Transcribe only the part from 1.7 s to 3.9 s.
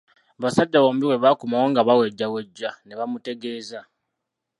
nga bawejjawejja ne bamutegeeza.